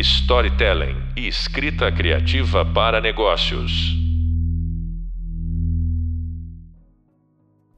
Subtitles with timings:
[0.00, 3.70] storytelling e escrita criativa para negócios.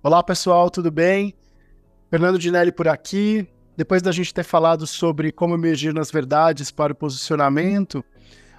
[0.02, 1.34] Olá pessoal, tudo bem?
[2.08, 3.48] Fernando Dinelli por aqui.
[3.76, 8.04] Depois da gente ter falado sobre como emergir nas verdades para o posicionamento,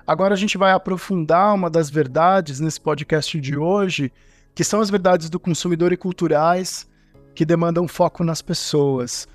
[0.06, 4.12] agora a gente vai aprofundar uma das verdades nesse podcast de hoje,
[4.54, 6.90] que são as verdades do consumidor e culturais
[7.34, 9.28] que demandam foco nas pessoas.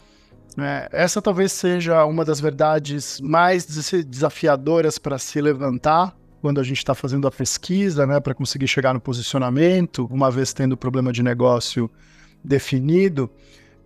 [0.60, 6.78] É, essa talvez seja uma das verdades mais desafiadoras para se levantar quando a gente
[6.78, 11.12] está fazendo a pesquisa, né, para conseguir chegar no posicionamento, uma vez tendo o problema
[11.12, 11.90] de negócio
[12.42, 13.28] definido,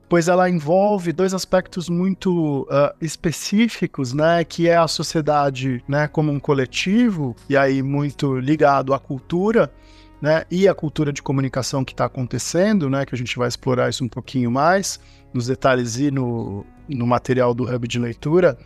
[0.08, 6.30] pois ela envolve dois aspectos muito uh, específicos, né, que é a sociedade, né, como
[6.30, 9.72] um coletivo e aí muito ligado à cultura,
[10.20, 13.88] né, e a cultura de comunicação que está acontecendo, né, que a gente vai explorar
[13.88, 15.00] isso um pouquinho mais
[15.32, 18.58] nos detalhes e no, no material do Hub de leitura,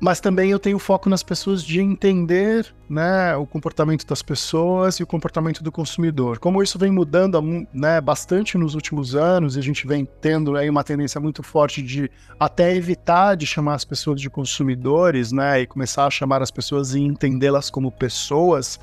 [0.00, 5.02] mas também eu tenho foco nas pessoas de entender né, o comportamento das pessoas e
[5.02, 6.38] o comportamento do consumidor.
[6.38, 10.70] Como isso vem mudando né, bastante nos últimos anos, e a gente vem tendo aí
[10.70, 12.08] uma tendência muito forte de
[12.38, 16.94] até evitar de chamar as pessoas de consumidores, né, e começar a chamar as pessoas
[16.94, 18.78] e entendê-las como pessoas,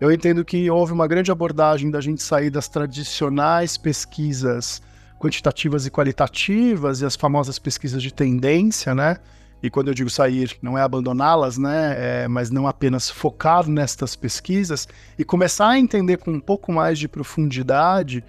[0.00, 4.82] eu entendo que houve uma grande abordagem da gente sair das tradicionais pesquisas
[5.18, 9.16] quantitativas e qualitativas e as famosas pesquisas de tendência, né?
[9.62, 11.94] E quando eu digo sair, não é abandoná-las, né?
[11.96, 14.86] É, mas não apenas focar nestas pesquisas
[15.18, 18.22] e começar a entender com um pouco mais de profundidade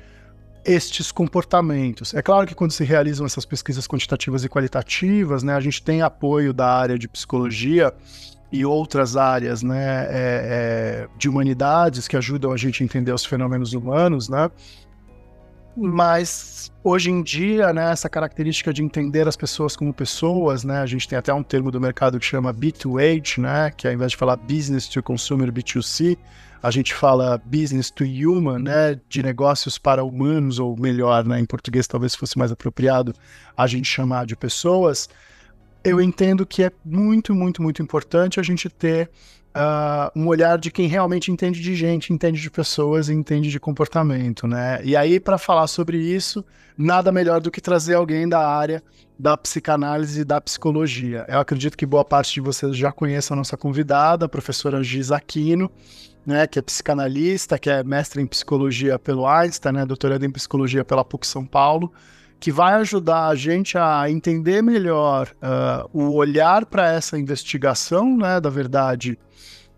[0.64, 2.14] estes comportamentos.
[2.14, 6.02] É claro que quando se realizam essas pesquisas quantitativas e qualitativas, né, a gente tem
[6.02, 7.94] apoio da área de psicologia
[8.52, 13.26] e outras áreas né, é, é, de humanidades que ajudam a gente a entender os
[13.26, 14.50] fenômenos humanos, né?
[15.78, 20.86] Mas hoje em dia, né, essa característica de entender as pessoas como pessoas, né, a
[20.86, 24.18] gente tem até um termo do mercado que chama B2H, né, que ao invés de
[24.18, 26.18] falar business to consumer B2C,
[26.64, 31.46] a gente fala business to human, né, de negócios para humanos, ou melhor, né, em
[31.46, 33.14] português talvez fosse mais apropriado
[33.58, 35.10] a gente chamar de pessoas.
[35.84, 39.10] Eu entendo que é muito, muito, muito importante a gente ter
[39.56, 43.60] uh, um olhar de quem realmente entende de gente, entende de pessoas e entende de
[43.60, 44.82] comportamento, né?
[44.84, 46.44] E aí, para falar sobre isso,
[46.78, 48.84] nada melhor do que trazer alguém da área
[49.18, 51.26] da psicanálise e da psicologia.
[51.30, 55.10] Eu acredito que boa parte de vocês já conhece a nossa convidada, a professora Giz
[55.10, 55.72] Aquino,
[56.26, 60.84] né, que é psicanalista, que é mestre em psicologia pelo Einstein, né, doutorada em psicologia
[60.84, 61.94] pela PUC São Paulo,
[62.40, 68.40] que vai ajudar a gente a entender melhor uh, o olhar para essa investigação, né,
[68.40, 69.18] da verdade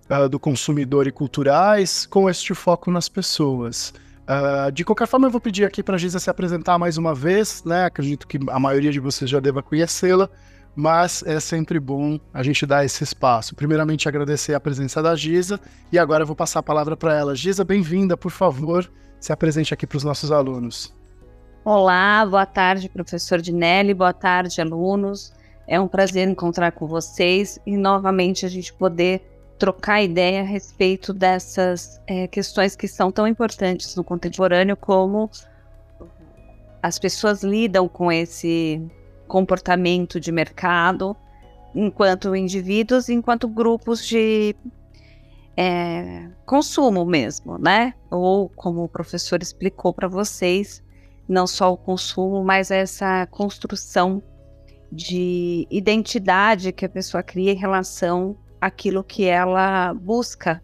[0.09, 3.93] uh, do consumidor e culturais com este foco nas pessoas.
[4.27, 7.15] Uh, de qualquer forma, eu vou pedir aqui para a Giza se apresentar mais uma
[7.15, 7.85] vez, né?
[7.85, 10.29] Acredito que a maioria de vocês já deva conhecê-la,
[10.75, 13.55] mas é sempre bom a gente dar esse espaço.
[13.55, 15.59] Primeiramente, agradecer a presença da Giza
[15.91, 17.35] e agora eu vou passar a palavra para ela.
[17.35, 20.96] Giza, bem-vinda, por favor, se apresente aqui para os nossos alunos.
[21.69, 25.33] Olá, boa tarde, professor Dinelli, boa tarde, alunos.
[25.67, 29.21] É um prazer encontrar com vocês e novamente a gente poder
[29.59, 35.29] trocar ideia a respeito dessas é, questões que são tão importantes no contemporâneo, como
[36.81, 38.81] as pessoas lidam com esse
[39.27, 41.17] comportamento de mercado,
[41.75, 44.55] enquanto indivíduos, enquanto grupos de
[45.57, 47.93] é, consumo mesmo, né?
[48.09, 50.81] Ou como o professor explicou para vocês,
[51.27, 54.21] não só o consumo, mas essa construção
[54.91, 60.61] de identidade que a pessoa cria em relação aquilo que ela busca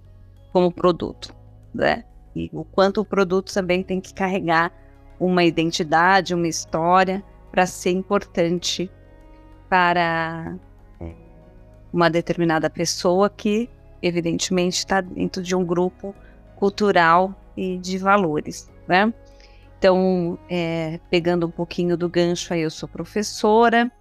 [0.52, 1.36] como produto,
[1.74, 2.06] né?
[2.36, 4.72] E o quanto o produto também tem que carregar
[5.20, 8.90] uma identidade, uma história para ser importante
[9.70, 10.58] para
[11.92, 13.70] uma determinada pessoa que,
[14.02, 16.16] evidentemente, está dentro de um grupo
[16.56, 19.14] cultural e de valores, né?
[19.84, 23.92] Então, é, pegando um pouquinho do gancho aí, eu sou professora,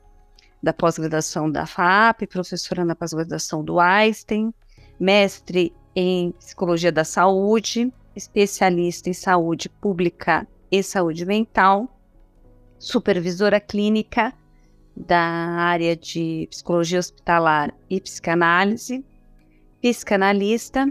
[0.62, 4.54] da pós-graduação da FAP, professora na pós-graduação do Einstein,
[5.00, 11.88] mestre em Psicologia da Saúde, especialista em saúde pública e saúde mental,
[12.78, 14.32] supervisora clínica
[14.96, 19.04] da área de psicologia hospitalar e psicanálise,
[19.80, 20.86] psicanalista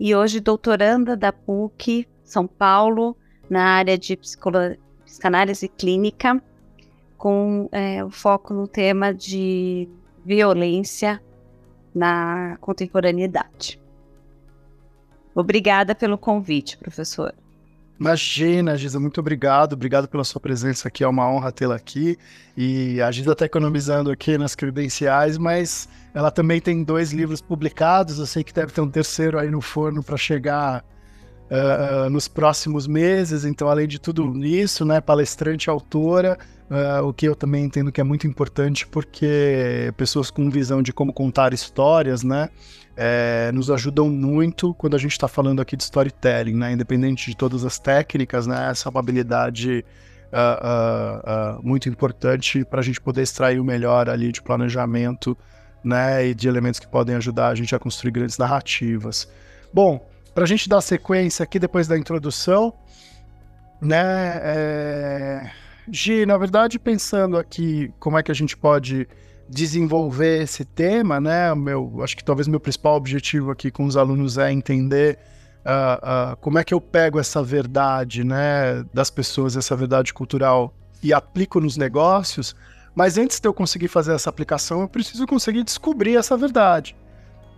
[0.00, 3.16] e hoje doutoranda da PUC São Paulo
[3.48, 6.42] na área de psicanálise clínica
[7.16, 9.88] com é, o foco no tema de
[10.24, 11.20] violência
[11.94, 13.80] na contemporaneidade.
[15.34, 17.34] Obrigada pelo convite, professor.
[17.98, 19.72] Imagina, Giza, muito obrigado.
[19.72, 21.02] Obrigado pela sua presença aqui.
[21.02, 22.16] É uma honra tê-la aqui.
[22.56, 28.20] E a Giza está economizando aqui nas credenciais, mas ela também tem dois livros publicados.
[28.20, 30.84] Eu sei que deve ter um terceiro aí no forno para chegar
[31.50, 33.44] uh, nos próximos meses.
[33.44, 36.38] Então, além de tudo isso, né, palestrante, autora,
[36.70, 40.92] uh, o que eu também entendo que é muito importante, porque pessoas com visão de
[40.92, 42.48] como contar histórias, né,
[42.96, 47.36] é, nos ajudam muito quando a gente está falando aqui de storytelling, né, independente de
[47.36, 49.84] todas as técnicas, né, essa é uma habilidade
[50.32, 55.38] uh, muito importante para a gente poder extrair o melhor ali de planejamento,
[55.84, 59.28] né, e de elementos que podem ajudar a gente a construir grandes narrativas.
[59.72, 60.04] Bom,
[60.38, 62.72] para a gente dar sequência aqui depois da introdução,
[63.80, 64.38] né?
[64.40, 65.50] É...
[65.90, 69.08] Gi, na verdade, pensando aqui como é que a gente pode
[69.48, 71.52] desenvolver esse tema, né?
[71.56, 75.18] Meu, acho que talvez meu principal objetivo aqui com os alunos é entender
[75.66, 80.72] uh, uh, como é que eu pego essa verdade, né, das pessoas, essa verdade cultural
[81.02, 82.54] e aplico nos negócios.
[82.94, 86.94] Mas antes de eu conseguir fazer essa aplicação, eu preciso conseguir descobrir essa verdade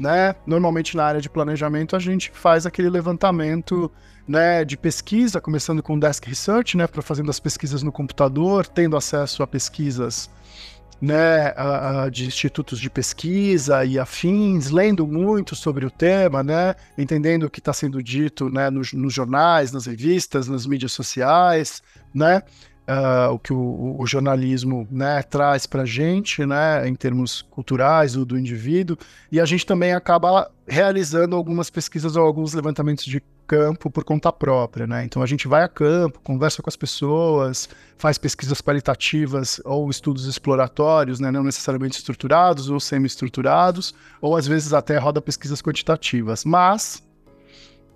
[0.00, 0.35] né?
[0.47, 3.93] Normalmente na área de planejamento a gente faz aquele levantamento,
[4.26, 8.97] né, de pesquisa, começando com desk research, né, para fazendo as pesquisas no computador, tendo
[8.97, 10.31] acesso a pesquisas,
[11.02, 16.75] né, a, a, de institutos de pesquisa e afins, lendo muito sobre o tema, né,
[16.97, 21.82] entendendo o que está sendo dito, né, nos, nos jornais, nas revistas, nas mídias sociais,
[22.14, 22.43] né,
[22.90, 28.14] uh, o que o, o, jornalismo né, traz para a gente, né, em termos culturais
[28.14, 28.96] do, do indivíduo,
[29.31, 34.32] e a gente também acaba realizando algumas pesquisas ou alguns levantamentos de campo por conta
[34.32, 35.04] própria, né?
[35.04, 40.26] Então a gente vai a campo, conversa com as pessoas, faz pesquisas qualitativas ou estudos
[40.26, 41.32] exploratórios, né?
[41.32, 46.44] Não necessariamente estruturados ou semi-estruturados, ou às vezes até roda pesquisas quantitativas.
[46.44, 47.02] Mas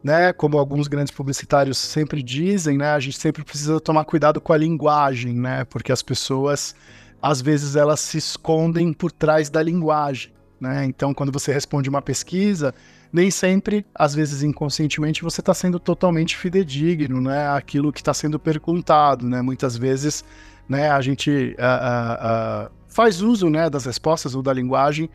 [0.05, 4.53] né, como alguns grandes publicitários sempre dizem, né, a gente sempre precisa tomar cuidado com
[4.53, 6.75] a linguagem, né, porque as pessoas,
[7.23, 10.31] às vezes, elas se escondem por trás da linguagem,
[10.61, 12.75] né, então quando você responde uma pesquisa,
[13.11, 18.39] nem sempre, às vezes inconscientemente, você está sendo totalmente fidedigno, né, aquilo que está sendo
[18.39, 20.23] perguntado, né, muitas vezes,
[20.69, 25.09] né, a gente uh, uh, uh, faz uso, né, das respostas ou da linguagem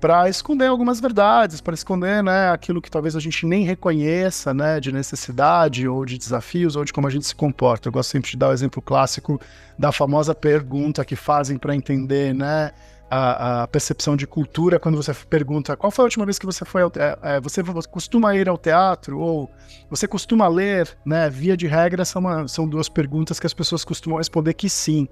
[0.00, 4.78] para esconder algumas verdades, para esconder né, aquilo que talvez a gente nem reconheça né,
[4.78, 7.88] de necessidade ou de desafios ou de como a gente se comporta.
[7.88, 9.40] Eu gosto sempre de dar o exemplo clássico
[9.78, 12.72] da famosa pergunta que fazem para entender né,
[13.10, 16.64] a, a, percepção de cultura quando você pergunta qual foi a última vez que você
[16.64, 19.50] foi ao teatro, é, você costuma ir ao teatro ou
[19.88, 21.30] você costuma ler, né?
[21.30, 25.08] Via de regra são, uma, são duas perguntas que as pessoas costumam responder que sim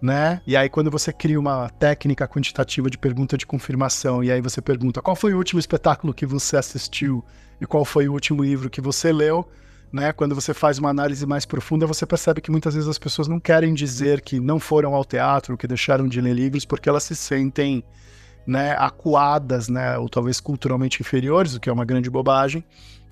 [0.00, 0.40] né?
[0.46, 4.62] E aí quando você cria uma técnica quantitativa de pergunta de confirmação e aí você
[4.62, 7.24] pergunta qual foi o último espetáculo que você assistiu
[7.60, 9.48] e qual foi o último livro que você leu,
[9.92, 10.12] né?
[10.12, 13.40] Quando você faz uma análise mais profunda, você percebe que muitas vezes as pessoas não
[13.40, 17.16] querem dizer que não foram ao teatro, que deixaram de ler livros porque elas se
[17.16, 17.82] sentem,
[18.46, 22.64] né, acuadas, né, ou talvez culturalmente inferiores, o que é uma grande bobagem.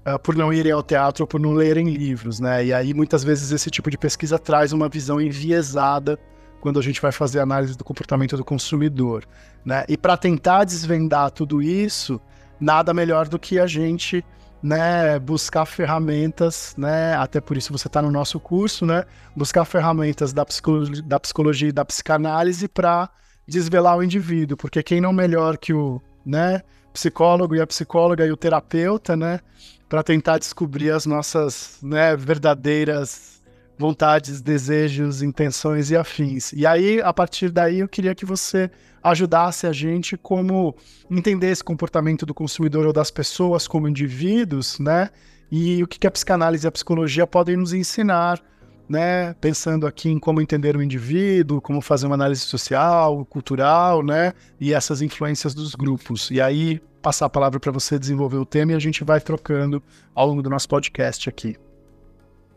[0.06, 2.64] Uh, por não irem ao teatro ou por não lerem livros, né?
[2.64, 6.16] E aí muitas vezes esse tipo de pesquisa traz uma visão enviesada
[6.60, 9.24] quando a gente vai fazer análise do comportamento do consumidor.
[9.64, 9.84] Né?
[9.88, 12.20] E para tentar desvendar tudo isso,
[12.60, 14.24] nada melhor do que a gente
[14.62, 19.04] né, buscar ferramentas, né, até por isso você está no nosso curso, né,
[19.36, 23.08] buscar ferramentas da psicologia, da psicologia e da psicanálise para
[23.46, 26.62] desvelar o indivíduo, porque quem não melhor que o né,
[26.92, 29.40] psicólogo e a psicóloga e o terapeuta, né,
[29.88, 33.35] para tentar descobrir as nossas né, verdadeiras
[33.78, 36.52] vontades, desejos, intenções e afins.
[36.52, 38.70] E aí, a partir daí, eu queria que você
[39.02, 40.74] ajudasse a gente como
[41.10, 45.10] entender esse comportamento do consumidor ou das pessoas como indivíduos, né?
[45.50, 48.40] E o que a psicanálise e a psicologia podem nos ensinar,
[48.88, 49.34] né?
[49.34, 54.32] Pensando aqui em como entender o indivíduo, como fazer uma análise social, cultural, né?
[54.60, 56.30] E essas influências dos grupos.
[56.30, 59.80] E aí, passar a palavra para você desenvolver o tema e a gente vai trocando
[60.14, 61.56] ao longo do nosso podcast aqui.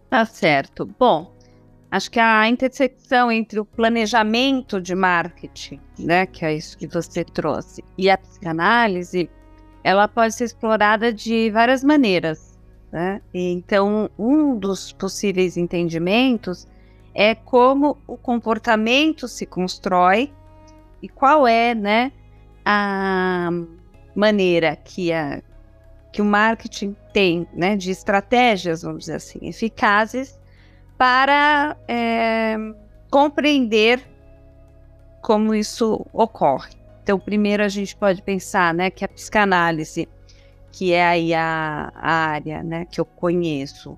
[0.09, 0.87] Tá certo.
[0.97, 1.31] Bom,
[1.91, 7.23] acho que a intersecção entre o planejamento de marketing, né, que é isso que você
[7.23, 9.29] trouxe, e a psicanálise,
[9.83, 12.59] ela pode ser explorada de várias maneiras,
[12.91, 13.21] né?
[13.33, 16.67] Então, um dos possíveis entendimentos
[17.13, 20.33] é como o comportamento se constrói
[21.01, 22.11] e qual é, né,
[22.65, 23.49] a
[24.15, 25.41] maneira que a
[26.11, 30.39] que o marketing tem, né, de estratégias, vamos dizer assim, eficazes
[30.97, 32.57] para é,
[33.11, 34.01] compreender
[35.21, 36.73] como isso ocorre.
[37.03, 40.07] Então, primeiro a gente pode pensar, né, que a psicanálise,
[40.71, 43.97] que é aí a, a área, né, que eu conheço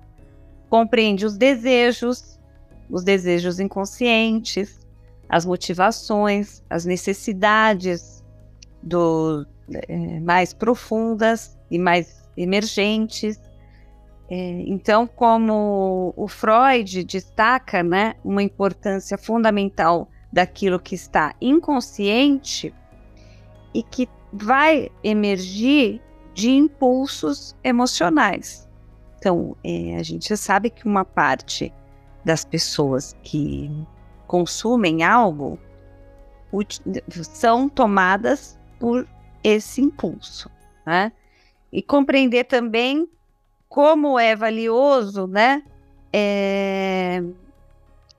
[0.72, 2.40] compreende os desejos,
[2.88, 4.80] os desejos inconscientes,
[5.28, 8.24] as motivações, as necessidades
[8.82, 13.40] do, é, mais profundas e mais emergentes.
[14.28, 22.74] É, então, como o Freud destaca né, uma importância fundamental daquilo que está inconsciente
[23.74, 26.00] e que vai emergir
[26.34, 28.68] de impulsos emocionais.
[29.18, 31.72] Então, é, a gente sabe que uma parte
[32.24, 33.70] das pessoas que
[34.26, 35.58] consumem algo
[37.22, 39.06] são tomadas por
[39.42, 40.50] esse impulso,
[40.86, 41.12] né?
[41.72, 43.08] E compreender também
[43.68, 45.62] como é valioso, né,
[46.12, 47.22] é,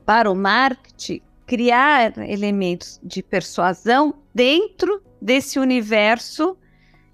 [0.03, 6.58] para o marketing criar elementos de persuasão dentro desse universo,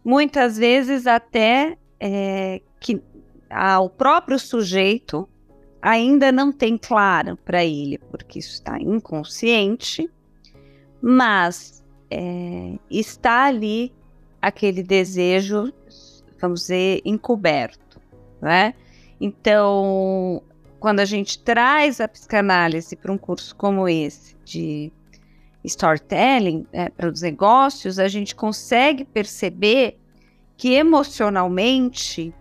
[0.06, 3.02] muitas vezes até é, que
[3.50, 5.28] ah, o próprio sujeito
[5.82, 10.10] ainda não tem claro para ele, porque isso está inconsciente,
[11.02, 13.94] mas é, está ali
[14.42, 15.74] aquele desejo,
[16.40, 18.00] vamos dizer, encoberto,
[18.42, 18.74] né?
[19.20, 20.42] Então,
[20.80, 24.92] quando a gente traz a psicanálise para um curso como esse de
[25.64, 30.00] storytelling é, para os negócios, a gente consegue perceber
[30.56, 32.34] que emocionalmente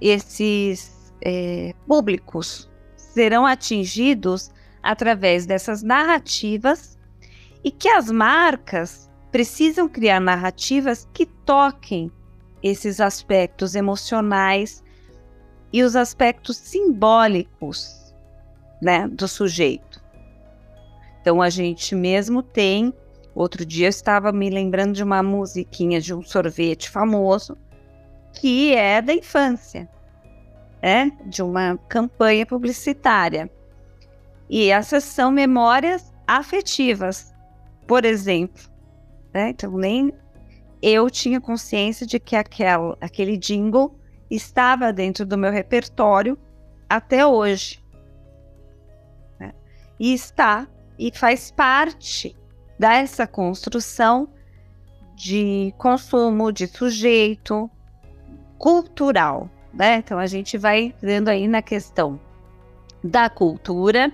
[0.00, 4.50] esses é, públicos serão atingidos
[4.82, 6.98] através dessas narrativas
[7.62, 12.08] e que as marcas precisam criar narrativas que toquem
[12.62, 14.80] esses aspectos emocionais
[15.72, 18.14] e os aspectos simbólicos
[18.80, 20.00] né, do sujeito.
[21.20, 22.94] Então a gente mesmo tem.
[23.34, 27.58] Outro dia eu estava me lembrando de uma musiquinha de um sorvete famoso
[28.34, 29.90] que é da infância,
[30.80, 31.10] né?
[31.26, 33.50] De uma campanha publicitária.
[34.48, 37.34] E essas são memórias afetivas,
[37.84, 38.72] por exemplo.
[39.34, 39.50] Né?
[39.50, 40.12] Então nem
[40.80, 43.98] eu tinha consciência de que aquel, aquele jingle
[44.30, 46.38] estava dentro do meu repertório
[46.88, 47.82] até hoje.
[49.40, 49.52] Né?
[49.98, 52.36] E está e faz parte
[52.78, 54.28] dessa construção
[55.16, 57.68] de consumo, de sujeito
[58.58, 59.96] cultural, né?
[59.96, 62.20] Então a gente vai vendo aí na questão
[63.02, 64.12] da cultura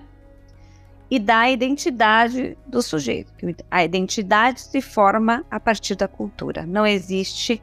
[1.11, 3.33] e da identidade do sujeito.
[3.69, 6.65] A identidade se forma a partir da cultura.
[6.65, 7.61] Não existe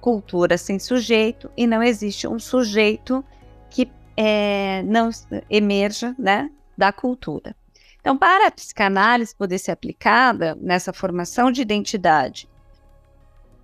[0.00, 3.24] cultura sem sujeito e não existe um sujeito
[3.68, 5.10] que é, não
[5.50, 6.48] emerja né,
[6.78, 7.56] da cultura.
[8.00, 12.48] Então, para a psicanálise poder ser aplicada nessa formação de identidade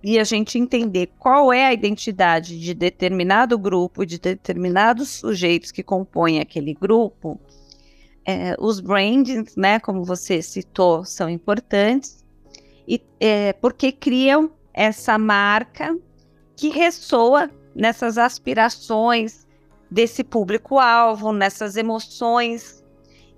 [0.03, 5.83] e a gente entender qual é a identidade de determinado grupo, de determinados sujeitos que
[5.83, 7.39] compõem aquele grupo,
[8.25, 12.25] é, os brandings, né, como você citou, são importantes,
[12.87, 15.97] e, é, porque criam essa marca
[16.55, 19.47] que ressoa nessas aspirações
[19.89, 22.83] desse público-alvo, nessas emoções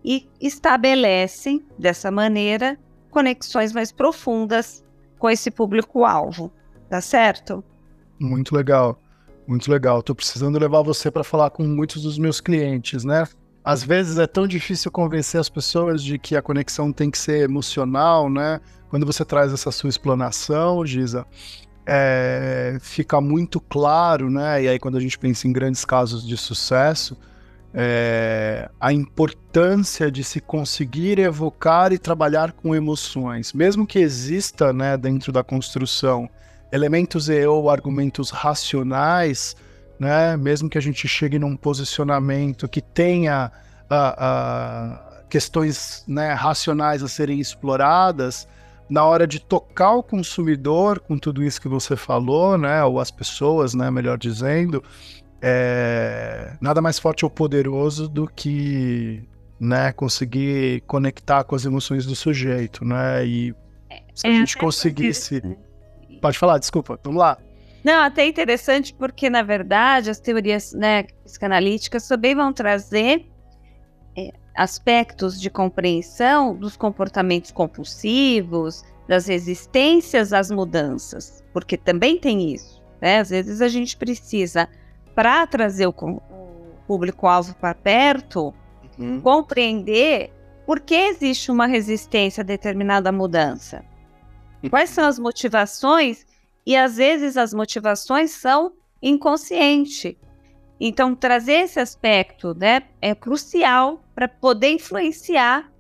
[0.03, 2.77] e estabelecem, dessa maneira,
[3.09, 4.83] conexões mais profundas
[5.17, 6.51] com esse público-alvo.
[6.89, 7.63] Tá certo?
[8.19, 8.99] Muito legal.
[9.47, 9.99] Muito legal.
[9.99, 13.25] Estou precisando levar você para falar com muitos dos meus clientes, né?
[13.63, 17.43] Às vezes é tão difícil convencer as pessoas de que a conexão tem que ser
[17.43, 18.60] emocional, né?
[18.89, 21.25] Quando você traz essa sua explanação, Giza,
[21.86, 24.63] é, fica muito claro, né?
[24.63, 27.17] E aí, quando a gente pensa em grandes casos de sucesso,
[27.74, 34.96] é, a importância de se conseguir evocar e trabalhar com emoções, mesmo que exista né,
[34.96, 36.29] dentro da construção
[36.72, 39.55] elementos e ou argumentos racionais,
[40.03, 43.50] né, mesmo que a gente chegue num posicionamento que tenha
[45.29, 48.48] questões né, racionais a serem exploradas,
[48.89, 53.10] na hora de tocar o consumidor com tudo isso que você falou, né, ou as
[53.10, 54.83] pessoas, né, melhor dizendo,
[55.41, 59.24] é nada mais forte ou poderoso do que
[59.57, 63.25] né, conseguir conectar com as emoções do sujeito, né?
[63.25, 63.55] E
[64.13, 65.41] se a é, gente conseguisse.
[65.45, 65.55] Né?
[66.22, 67.38] Pode falar, desculpa, vamos lá.
[67.83, 73.25] Não, até interessante porque, na verdade, as teorias né, psicanalíticas também vão trazer
[74.15, 82.81] é, aspectos de compreensão dos comportamentos compulsivos, das resistências às mudanças, porque também tem isso.
[83.01, 83.19] Né?
[83.19, 84.69] Às vezes a gente precisa
[85.13, 85.93] para trazer o,
[86.87, 88.53] público-alvo para perto,
[88.97, 89.21] uhum.
[89.21, 90.31] compreender
[90.65, 93.83] por que existe uma resistência a determinada mudança.
[94.69, 96.25] Quais são as motivações?
[96.65, 100.15] E às vezes as motivações são inconscientes.
[100.79, 105.72] Então, trazer esse aspecto né, é crucial para poder influenciar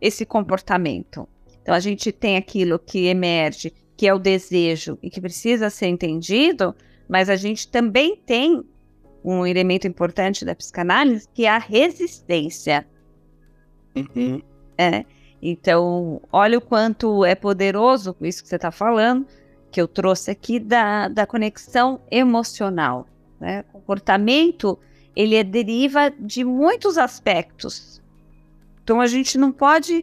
[0.00, 1.28] esse comportamento.
[1.62, 5.88] Então, a gente tem aquilo que emerge, que é o desejo e que precisa ser
[5.88, 6.74] entendido,
[7.08, 8.62] mas a gente também tem
[9.24, 12.86] um elemento importante da psicanálise, que é a resistência.
[13.96, 14.40] Uhum.
[14.78, 15.04] É.
[15.42, 19.26] Então, olha o quanto é poderoso isso que você está falando,
[19.76, 23.06] que eu trouxe aqui da, da conexão emocional.
[23.38, 23.62] Né?
[23.64, 24.78] Comportamento,
[25.14, 28.00] ele é, deriva de muitos aspectos.
[28.82, 30.02] Então, a gente não pode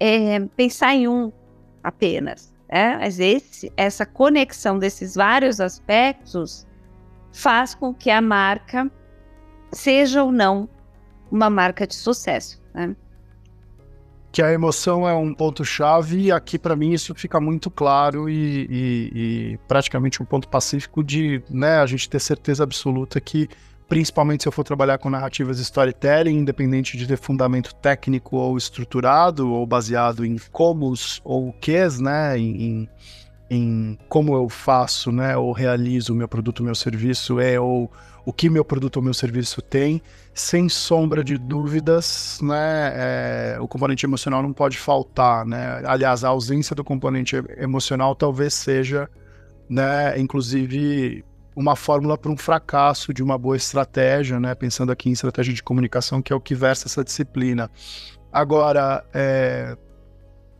[0.00, 1.32] é, pensar em um
[1.80, 2.52] apenas.
[2.68, 2.96] Né?
[2.98, 6.66] Mas esse, essa conexão desses vários aspectos
[7.32, 8.90] faz com que a marca
[9.70, 10.68] seja ou não
[11.30, 12.60] uma marca de sucesso.
[12.74, 12.96] Né?
[14.34, 18.66] Que a emoção é um ponto-chave, e aqui para mim isso fica muito claro e,
[18.68, 23.48] e, e, praticamente um ponto pacífico de né, a gente ter certeza absoluta que,
[23.88, 29.52] principalmente se eu for trabalhar com narrativas storytelling, independente de ter fundamento técnico ou estruturado,
[29.52, 32.88] ou baseado em comos ou ques, né, em,
[33.48, 37.88] em como eu faço, né, ou realizo o meu produto, meu serviço, é ou
[38.26, 40.02] o que meu produto ou meu serviço tem,
[40.34, 45.80] sem sombra de dúvidas, né, é, o componente emocional não pode faltar, né.
[45.86, 49.08] Aliás, a ausência do componente emocional talvez seja,
[49.68, 51.24] né, inclusive
[51.54, 55.62] uma fórmula para um fracasso de uma boa estratégia, né, pensando aqui em estratégia de
[55.62, 57.70] comunicação, que é o que versa essa disciplina.
[58.32, 59.76] Agora, é,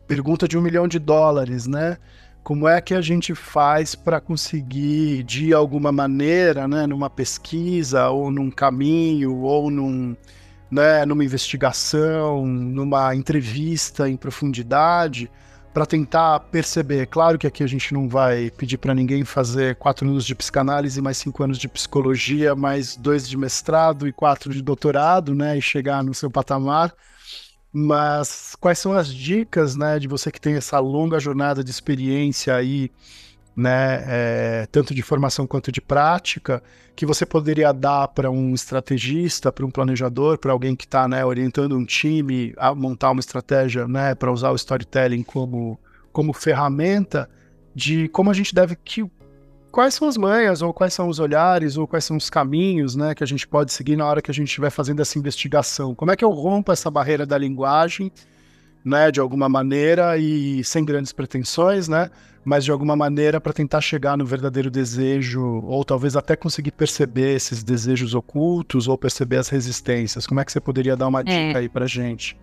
[0.07, 1.97] pergunta de um milhão de dólares, né?
[2.45, 8.29] Como é que a gente faz para conseguir, de alguma maneira, né, numa pesquisa, ou
[8.29, 10.15] num caminho, ou num,
[10.69, 15.27] né, numa investigação, numa entrevista em profundidade,
[15.73, 17.07] para tentar perceber.
[17.07, 21.01] Claro que aqui a gente não vai pedir para ninguém fazer quatro anos de psicanálise,
[21.01, 25.61] mais cinco anos de psicologia, mais dois de mestrado e quatro de doutorado, né, e
[25.63, 26.93] chegar no seu patamar
[27.77, 32.55] mas quais são as dicas, né, de você que tem essa longa jornada de experiência
[32.55, 32.89] aí,
[33.53, 36.63] né, é, tanto de formação quanto de prática,
[36.95, 41.25] que você poderia dar para um estrategista, para um planejador, para alguém que está né,
[41.25, 45.77] orientando um time a montar uma estratégia, né, para usar o storytelling como,
[46.13, 47.29] como ferramenta
[47.75, 49.03] de como a gente deve que
[49.75, 53.13] quais são as manhas, ou quais são os olhares, ou quais são os caminhos, né,
[53.13, 55.93] que a gente pode seguir na hora que a gente estiver fazendo essa investigação?
[55.93, 58.09] Como é que eu rompo essa barreira da linguagem,
[58.85, 62.09] né, de alguma maneira e sem grandes pretensões, né,
[62.45, 67.35] mas de alguma maneira para tentar chegar no verdadeiro desejo, ou talvez até conseguir perceber
[67.35, 70.25] esses desejos ocultos ou perceber as resistências?
[70.25, 71.23] Como é que você poderia dar uma é.
[71.23, 71.57] dica é.
[71.57, 72.37] aí para gente?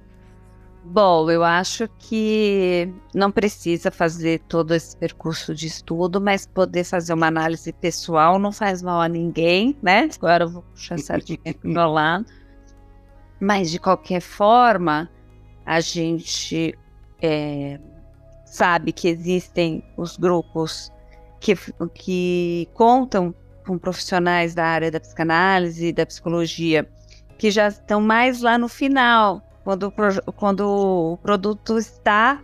[0.85, 7.15] Bom, eu acho que não precisa fazer todo esse percurso de estudo, mas poder fazer
[7.15, 10.09] uma análise pessoal não faz mal a ninguém, né?
[10.17, 12.27] Agora eu vou puxar sardinha pro meu lado.
[13.41, 15.09] Mas, de qualquer forma,
[15.65, 16.77] a gente
[17.21, 17.79] é,
[18.45, 20.91] sabe que existem os grupos
[21.41, 21.55] que,
[21.95, 23.33] que contam
[23.65, 26.89] com profissionais da área da psicanálise e da psicologia
[27.39, 29.93] que já estão mais lá no final quando,
[30.37, 32.41] quando o produto está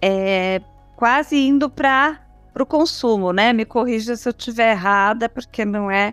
[0.00, 0.60] é,
[0.96, 2.20] quase indo para
[2.58, 3.52] o consumo, né?
[3.52, 6.12] Me corrija se eu estiver errada, porque não é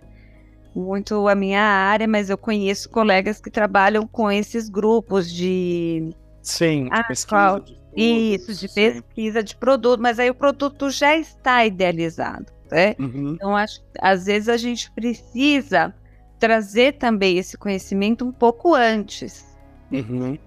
[0.76, 6.14] muito a minha área, mas eu conheço colegas que trabalham com esses grupos de.
[6.42, 7.28] Sim, ah, pesquisa.
[7.28, 7.60] Qual?
[7.60, 12.46] De Isso, de pesquisa de produto, mas aí o produto já está idealizado.
[12.72, 12.96] Né?
[12.98, 13.34] Uhum.
[13.34, 15.94] Então, acho, às vezes a gente precisa
[16.40, 19.51] trazer também esse conhecimento um pouco antes.
[19.92, 20.38] Uhum.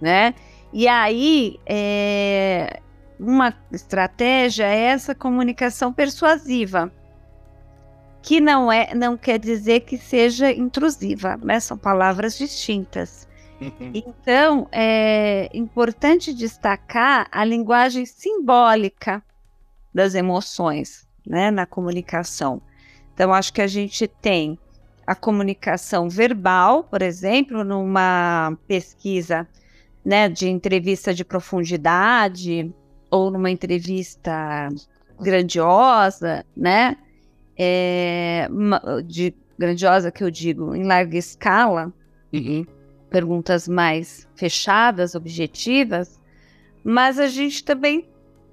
[0.00, 0.34] Né?
[0.72, 2.80] E aí, é,
[3.18, 6.92] uma estratégia é essa comunicação persuasiva,
[8.22, 11.58] que não é, não quer dizer que seja intrusiva, né?
[11.60, 13.28] São palavras distintas.
[13.60, 13.92] Uhum.
[13.94, 19.22] Então, é importante destacar a linguagem simbólica
[19.94, 22.62] das emoções, né, na comunicação.
[23.14, 24.58] Então, acho que a gente tem
[25.06, 29.46] a comunicação verbal, por exemplo, numa pesquisa
[30.04, 32.72] né, de entrevista de profundidade
[33.10, 34.68] ou numa entrevista
[35.20, 36.96] grandiosa, né?
[37.56, 38.48] É,
[39.06, 41.92] de grandiosa que eu digo em larga escala,
[42.32, 42.66] uhum.
[43.10, 46.18] perguntas mais fechadas, objetivas,
[46.82, 48.08] mas a gente também,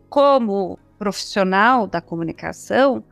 [0.10, 3.04] como profissional da comunicação,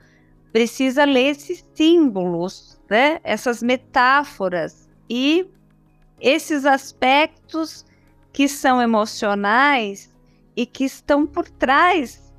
[0.58, 5.48] precisa ler esses símbolos né, essas metáforas e
[6.20, 7.86] esses aspectos
[8.34, 10.12] que são emocionais
[10.56, 12.34] e que estão por trás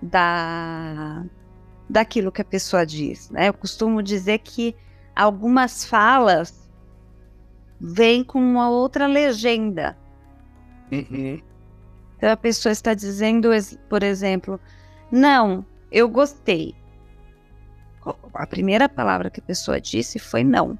[0.00, 1.24] da
[1.90, 3.28] daquilo que a pessoa diz.
[3.30, 3.48] Né?
[3.48, 4.76] Eu costumo dizer que
[5.16, 6.70] algumas falas
[7.80, 9.98] vêm com uma outra legenda.
[10.92, 11.42] Uhum.
[12.16, 13.48] Então a pessoa está dizendo,
[13.88, 14.60] por exemplo,
[15.10, 16.77] não, eu gostei.
[18.34, 20.78] A primeira palavra que a pessoa disse foi não.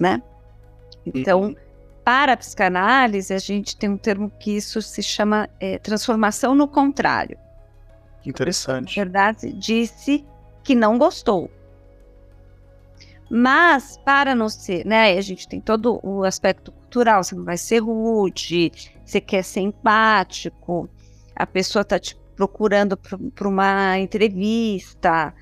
[0.00, 0.22] Né?
[1.06, 1.56] Então, uhum.
[2.04, 6.66] para a psicanálise, a gente tem um termo que isso se chama é, transformação no
[6.66, 7.38] contrário.
[8.24, 8.98] Interessante.
[8.98, 10.24] Na verdade, disse
[10.62, 11.50] que não gostou.
[13.30, 17.56] Mas, para não ser, né, a gente tem todo o aspecto cultural, você não vai
[17.56, 18.70] ser rude,
[19.04, 20.88] você quer ser empático,
[21.34, 25.34] a pessoa está te procurando para uma entrevista,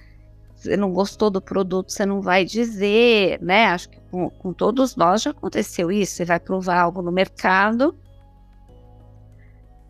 [0.63, 3.67] você não gostou do produto, você não vai dizer, né?
[3.67, 6.15] Acho que com, com todos nós já aconteceu isso.
[6.15, 7.97] Você vai provar algo no mercado,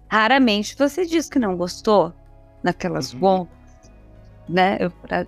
[0.08, 2.12] raramente você diz que não gostou
[2.62, 3.20] naquelas uhum.
[4.48, 4.78] né?
[4.80, 5.26] Eu, pra,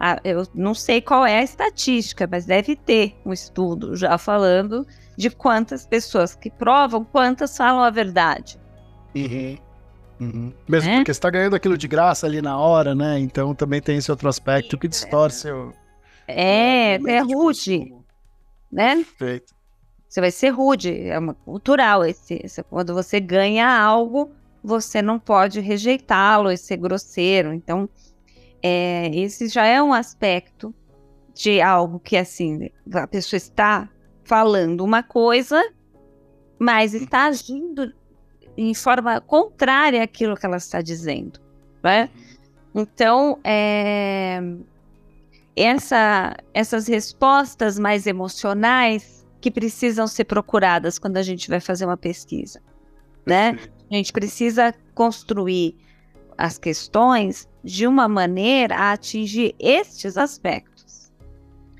[0.00, 4.86] ah, eu não sei qual é a estatística, mas deve ter um estudo já falando
[5.16, 8.58] de quantas pessoas que provam, quantas falam a verdade.
[9.14, 9.56] Uhum.
[10.20, 10.52] Uhum.
[10.68, 10.96] Mesmo é?
[10.96, 13.18] porque você está ganhando aquilo de graça ali na hora, né?
[13.18, 15.72] Então também tem esse outro aspecto que distorce o.
[16.28, 17.92] É, é, é rude.
[18.70, 18.96] Né?
[18.96, 19.54] Perfeito.
[20.08, 22.04] Você vai ser rude, é uma cultural.
[22.04, 24.30] Esse, esse, quando você ganha algo,
[24.62, 27.52] você não pode rejeitá-lo e ser grosseiro.
[27.52, 27.88] Então,
[28.62, 30.74] é, esse já é um aspecto
[31.34, 33.88] de algo que, assim, a pessoa está
[34.24, 35.60] falando uma coisa,
[36.58, 37.92] mas está agindo
[38.56, 41.40] em forma contrária àquilo que ela está dizendo,
[41.82, 42.10] né?
[42.74, 44.40] Então, é,
[45.56, 51.96] essa, essas respostas mais emocionais que precisam ser procuradas quando a gente vai fazer uma
[51.96, 52.60] pesquisa,
[53.26, 53.58] né?
[53.90, 55.76] A gente precisa construir
[56.38, 61.12] as questões de uma maneira a atingir estes aspectos.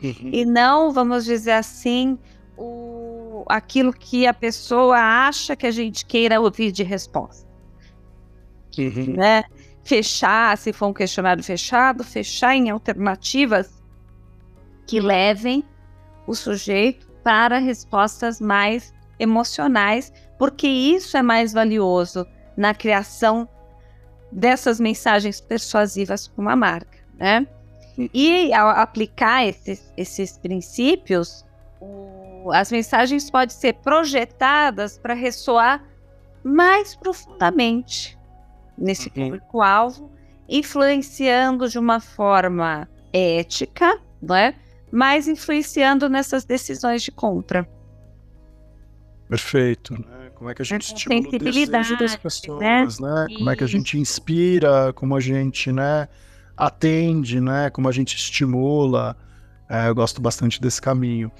[0.02, 0.30] Uhum.
[0.32, 2.18] E não, vamos dizer assim,
[2.56, 2.91] o,
[3.52, 7.46] aquilo que a pessoa acha que a gente queira ouvir de resposta.
[8.78, 9.14] Uhum.
[9.14, 9.44] Né?
[9.84, 13.82] Fechar, se for um questionário fechado, fechar em alternativas
[14.86, 15.62] que levem
[16.26, 23.46] o sujeito para respostas mais emocionais, porque isso é mais valioso na criação
[24.30, 27.46] dessas mensagens persuasivas para uma marca, né?
[28.14, 31.44] E ao aplicar esses, esses princípios,
[31.78, 35.84] o, as mensagens podem ser projetadas para ressoar
[36.42, 38.18] mais profundamente
[38.76, 39.24] nesse uhum.
[39.24, 40.10] público-alvo,
[40.48, 44.54] influenciando de uma forma ética, não é?
[44.92, 47.66] mas influenciando nessas decisões de compra.
[49.26, 49.94] Perfeito.
[49.94, 50.30] Né?
[50.34, 53.08] Como é que a gente estimula o desejo das pessoas, né?
[53.08, 53.26] né?
[53.38, 56.06] Como é que a gente inspira, como a gente, né,
[56.54, 57.70] atende, né?
[57.70, 59.16] Como a gente estimula.
[59.68, 61.30] É, eu gosto bastante desse caminho.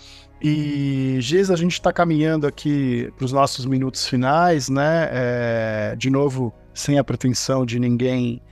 [0.41, 5.09] E, Giz, a gente está caminhando aqui para os nossos minutos finais, né?
[5.13, 8.43] É, de novo, sem a pretensão de ninguém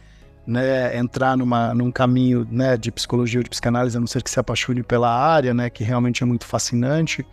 [0.47, 4.31] né, entrar numa, num caminho né, de psicologia ou de psicanálise, a não ser que
[4.31, 7.27] se apaixone pela área, né, que realmente é muito fascinante.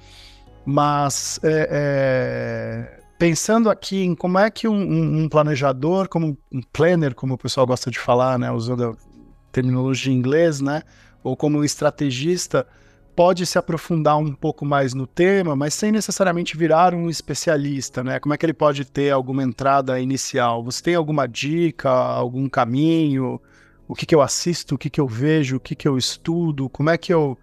[0.66, 7.16] Mas é, é, pensando aqui em como é que um, um, planejador, como um planner,
[7.16, 8.94] como o pessoal gosta de falar, né, usando a
[9.52, 10.84] terminologia em inglês, né,
[11.24, 12.66] ou como estrategista,
[13.16, 18.20] pode se aprofundar um pouco mais no tema, mas sem necessariamente virar um especialista, né?
[18.20, 20.64] Como é que ele pode ter alguma entrada inicial?
[20.64, 23.42] Você tem alguma dica, algum caminho?
[23.88, 26.70] O que, que eu assisto, o que, que eu vejo, o que, que eu estudo?
[26.70, 27.38] Como é que eu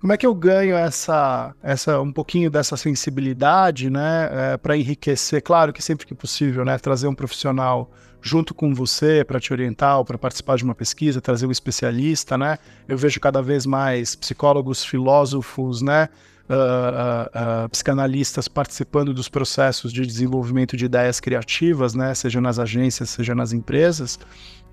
[0.00, 5.42] como é que eu ganho essa, essa um pouquinho dessa sensibilidade, né, é, para enriquecer?
[5.42, 7.90] Claro que sempre que possível, né, trazer um profissional
[8.22, 12.58] junto com você para te orientar para participar de uma pesquisa, trazer um especialista, né?
[12.88, 16.08] Eu vejo cada vez mais psicólogos, filósofos, né,
[16.48, 22.58] uh, uh, uh, psicanalistas participando dos processos de desenvolvimento de ideias criativas, né, seja nas
[22.58, 24.18] agências, seja nas empresas.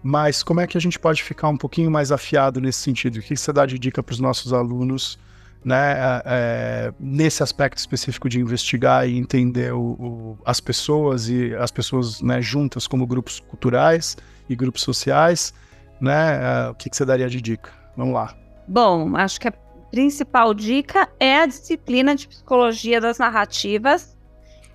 [0.04, 3.18] Mas como é que a gente pode ficar um pouquinho mais afiado nesse sentido?
[3.18, 5.18] O que você dá de dica para os nossos alunos
[5.68, 11.54] né, é, é, nesse aspecto específico de investigar e entender o, o, as pessoas e
[11.56, 14.16] as pessoas né, juntas como grupos culturais
[14.50, 15.54] e grupos sociais?
[16.00, 17.72] Né, é, o que, que você daria de dica?
[17.96, 18.36] Vamos lá.
[18.68, 19.54] Bom, acho que a
[19.92, 24.16] principal dica é a disciplina de psicologia das narrativas,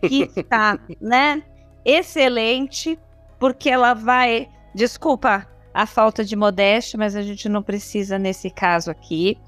[0.00, 1.42] que está né,
[1.84, 2.98] excelente,
[3.38, 8.90] porque ela vai Desculpa a falta de modéstia, mas a gente não precisa nesse caso
[8.90, 9.38] aqui.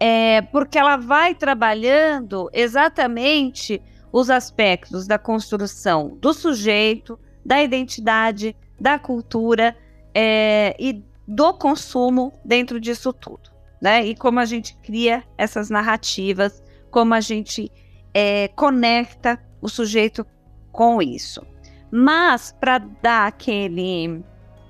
[0.00, 3.80] É, porque ela vai trabalhando exatamente
[4.12, 9.76] os aspectos da construção do sujeito, da identidade, da cultura
[10.14, 13.50] é, e do consumo dentro disso tudo.
[13.80, 14.04] né?
[14.04, 17.70] E como a gente cria essas narrativas, como a gente
[18.14, 20.26] é, conecta o sujeito
[20.72, 21.44] com isso.
[21.90, 24.22] Mas para dar aquele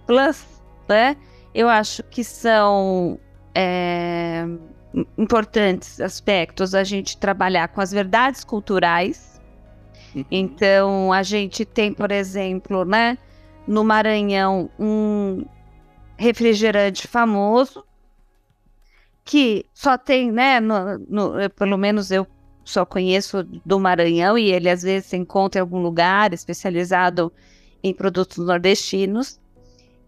[0.07, 0.45] plus,
[0.89, 1.17] né?
[1.55, 3.19] Eu acho que são
[3.55, 4.45] é,
[5.19, 9.41] importantes aspectos a gente trabalhar com as verdades culturais.
[10.15, 10.25] Uhum.
[10.31, 13.19] Então, a gente tem, por exemplo, né,
[13.67, 15.45] no Maranhão, um
[16.17, 17.85] refrigerante famoso
[19.25, 22.27] que só tem, né, no, no, pelo menos eu
[22.65, 27.33] só conheço do Maranhão e ele às vezes se encontra em algum lugar especializado
[27.83, 29.41] em produtos nordestinos,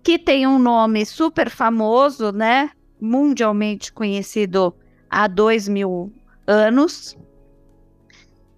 [0.03, 4.75] que tem um nome super famoso, né, mundialmente conhecido
[5.11, 6.13] há dois mil
[6.47, 7.17] anos.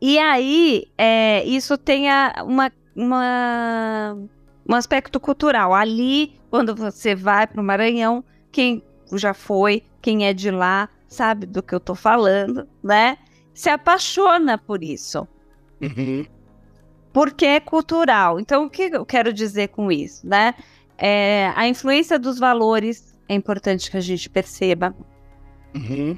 [0.00, 4.16] E aí, é, isso tem a, uma, uma,
[4.68, 5.74] um aspecto cultural.
[5.74, 8.82] Ali, quando você vai para o Maranhão, quem
[9.14, 13.18] já foi, quem é de lá, sabe do que eu estou falando, né?
[13.54, 15.26] Se apaixona por isso.
[15.80, 16.24] Uhum.
[17.12, 18.38] Porque é cultural.
[18.38, 20.54] Então, o que eu quero dizer com isso, né?
[20.96, 24.94] É, a influência dos valores é importante que a gente perceba.
[25.74, 26.16] Uhum.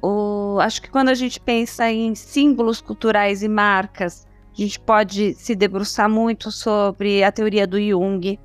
[0.00, 5.34] O, acho que quando a gente pensa em símbolos culturais e marcas, a gente pode
[5.34, 8.38] se debruçar muito sobre a teoria do Jung,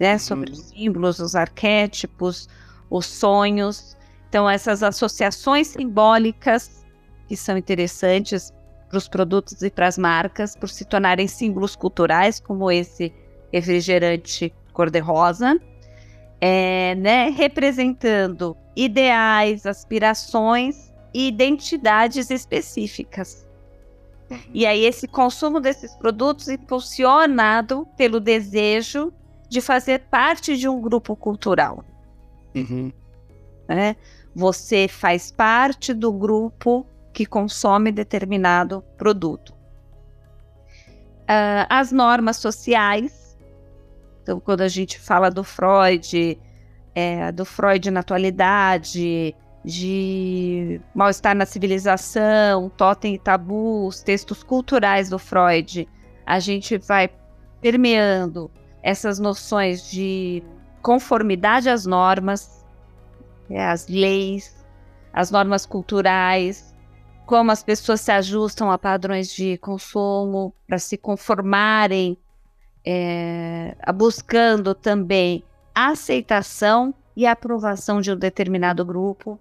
[0.00, 0.14] né?
[0.14, 0.18] Uhum.
[0.18, 2.48] Sobre os símbolos, os arquétipos,
[2.88, 3.96] os sonhos.
[4.28, 6.86] Então, essas associações simbólicas
[7.28, 8.52] que são interessantes
[8.88, 13.12] para os produtos e para as marcas, por se tornarem símbolos culturais, como esse
[13.52, 15.60] refrigerante cor-de-rosa
[16.48, 23.44] é, né, representando ideais, aspirações e identidades específicas.
[24.54, 29.12] E aí esse consumo desses produtos impulsionado pelo desejo
[29.48, 31.84] de fazer parte de um grupo cultural.
[32.54, 32.92] Uhum.
[33.68, 33.96] Né?
[34.32, 39.52] Você faz parte do grupo que consome determinado produto.
[41.22, 43.25] Uh, as normas sociais
[44.26, 46.36] então, quando a gente fala do Freud,
[46.92, 55.16] é, do Freud na atualidade, de mal-estar na civilização, totem e tabus, textos culturais do
[55.16, 55.88] Freud,
[56.26, 57.08] a gente vai
[57.60, 58.50] permeando
[58.82, 60.42] essas noções de
[60.82, 62.66] conformidade às normas,
[63.48, 64.56] é, às leis,
[65.12, 66.74] às normas culturais,
[67.26, 72.18] como as pessoas se ajustam a padrões de consumo para se conformarem
[72.86, 75.42] é, buscando também
[75.74, 79.38] aceitação e aprovação de um determinado grupo.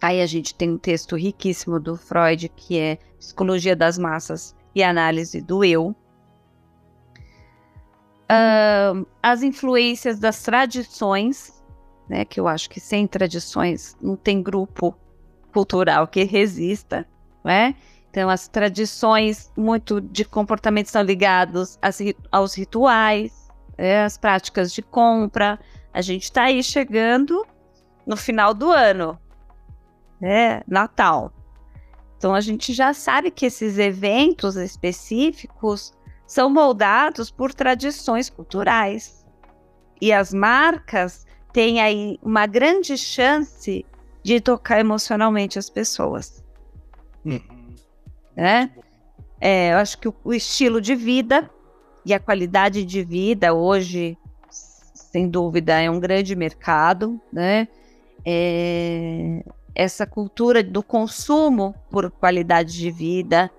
[0.00, 4.82] Aí a gente tem um texto riquíssimo do Freud, que é Psicologia das Massas e
[4.82, 5.96] Análise do Eu.
[8.24, 11.64] Uh, as influências das tradições,
[12.08, 14.94] né, que eu acho que sem tradições não tem grupo
[15.52, 17.06] cultural que resista,
[17.44, 17.74] né?
[18.14, 21.76] Então, as tradições muito de comportamento estão ligados
[22.30, 25.58] aos rituais, é, as práticas de compra.
[25.92, 27.44] A gente está aí chegando
[28.06, 29.18] no final do ano,
[30.20, 30.62] né?
[30.68, 31.32] Natal.
[32.16, 35.92] Então, a gente já sabe que esses eventos específicos
[36.24, 39.26] são moldados por tradições culturais.
[40.00, 43.84] E as marcas têm aí uma grande chance
[44.22, 46.44] de tocar emocionalmente as pessoas.
[47.24, 47.53] Uhum
[48.36, 48.70] né?
[49.40, 51.50] É, eu acho que o, o estilo de vida
[52.04, 54.16] e a qualidade de vida hoje,
[54.50, 57.68] sem dúvida, é um grande mercado, né?
[58.24, 59.44] É,
[59.74, 63.50] essa cultura do consumo por qualidade de vida,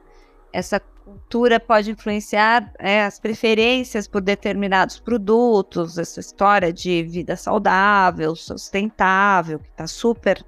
[0.51, 8.35] essa cultura pode influenciar é, as preferências por determinados produtos, essa história de vida saudável,
[8.35, 10.43] sustentável, que está super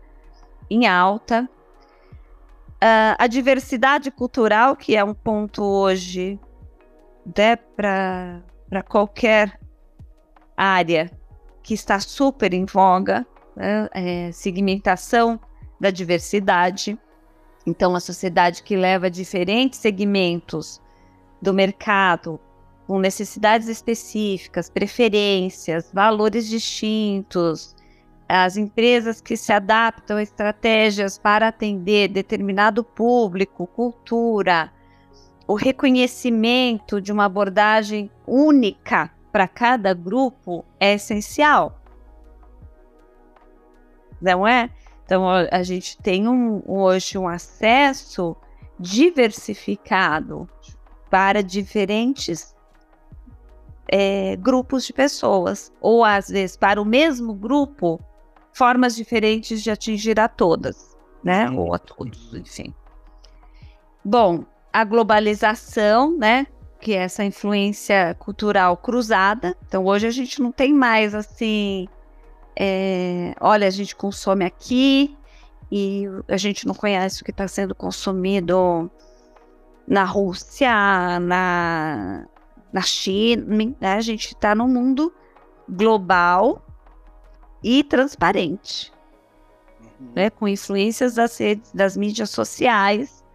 [0.69, 1.47] em alta.
[2.77, 6.39] Uh, a diversidade cultural, que é um ponto hoje
[7.35, 9.59] né, para qualquer
[10.55, 11.11] área
[11.63, 15.39] que está super em voga, né, é, segmentação
[15.79, 16.97] da diversidade.
[17.65, 20.79] Então, a sociedade que leva diferentes segmentos
[21.41, 22.39] do mercado
[22.87, 27.75] com necessidades específicas, preferências, valores distintos,
[28.27, 34.71] as empresas que se adaptam a estratégias para atender determinado público, cultura,
[35.47, 41.79] o reconhecimento de uma abordagem única para cada grupo é essencial.
[44.21, 44.69] Não é?
[45.05, 48.35] Então, a gente tem um, hoje um acesso
[48.77, 50.49] diversificado
[51.09, 52.53] para diferentes
[53.89, 58.01] é, grupos de pessoas, ou às vezes para o mesmo grupo
[58.57, 61.47] formas diferentes de atingir a todas, né?
[61.51, 62.73] Ou a todos, enfim.
[64.03, 66.47] Bom, a globalização, né?
[66.81, 69.55] Que é essa influência cultural cruzada.
[69.67, 71.87] Então, hoje a gente não tem mais assim.
[72.55, 75.15] É, olha, a gente consome aqui
[75.71, 78.89] e a gente não conhece o que está sendo consumido
[79.87, 82.25] na Rússia, na,
[82.73, 83.75] na China.
[83.79, 83.93] Né?
[83.93, 85.13] A gente está num mundo
[85.69, 86.66] global
[87.67, 88.93] e transparente,
[89.99, 90.11] uhum.
[90.15, 93.25] né, com influências das redes, das mídias sociais,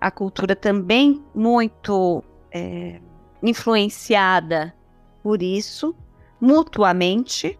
[0.00, 3.00] a cultura também muito é,
[3.42, 4.72] influenciada
[5.20, 5.96] por isso,
[6.40, 7.58] mutuamente.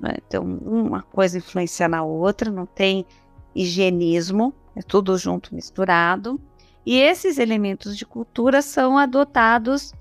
[0.00, 0.14] Né?
[0.26, 3.04] Então, uma coisa influencia na outra, não tem
[3.54, 6.40] higienismo, é tudo junto, misturado.
[6.86, 9.92] E esses elementos de cultura são adotados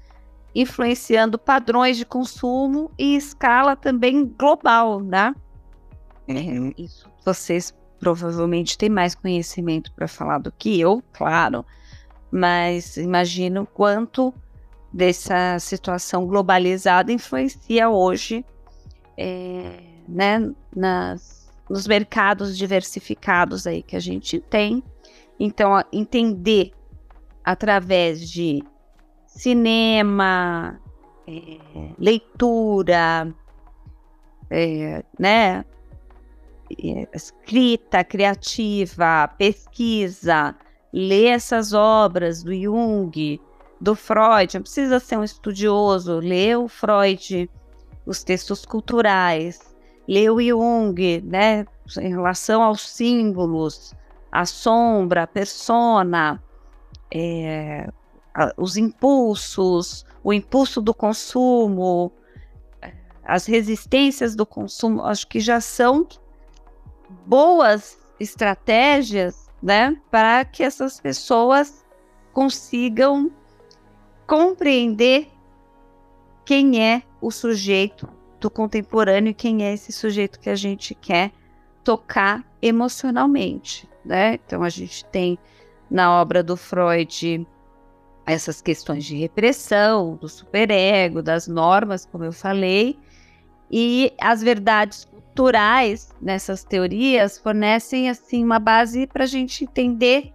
[0.56, 5.34] influenciando padrões de consumo e escala também global, né?
[6.28, 6.72] Uhum.
[6.78, 11.66] Isso vocês provavelmente têm mais conhecimento para falar do que eu, claro,
[12.32, 14.34] mas imagino quanto
[14.92, 18.46] dessa situação globalizada influencia hoje,
[19.18, 24.84] é, né, nas, nos mercados diversificados aí que a gente tem.
[25.39, 26.72] Então, entender
[27.44, 28.63] através de
[29.36, 30.80] cinema,
[31.28, 31.58] é,
[31.98, 33.34] leitura,
[34.50, 35.65] é, né?
[36.72, 40.56] É, escrita criativa, pesquisa,
[40.91, 43.39] ler essas obras do Jung,
[43.82, 47.50] do Freud, não precisa ser um estudioso, ler o Freud,
[48.06, 49.60] os textos culturais,
[50.08, 51.65] ler o Jung, né,
[52.00, 53.93] em relação aos símbolos,
[54.32, 56.41] a sombra, a persona,
[57.13, 57.88] é,
[58.58, 62.12] os impulsos, o impulso do consumo,
[63.24, 66.08] as resistências do consumo, acho que já são
[67.26, 71.86] boas estratégias, né, para que essas pessoas
[72.34, 73.32] consigam
[74.28, 75.30] compreender
[76.46, 81.32] quem é o sujeito do contemporâneo e quem é esse sujeito que a gente quer
[81.84, 84.34] tocar emocionalmente, né?
[84.34, 85.38] Então a gente tem
[85.89, 87.48] na obra do Freud
[88.26, 92.98] essas questões de repressão, do superego, das normas, como eu falei,
[93.70, 100.32] e as verdades culturais nessas teorias fornecem assim uma base para a gente entender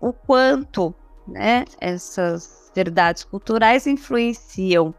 [0.00, 0.94] o quanto
[1.26, 4.94] né, essas verdades culturais influenciam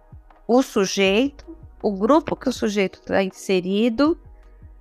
[0.48, 1.46] o sujeito,
[1.82, 4.18] o grupo que o sujeito está inserido,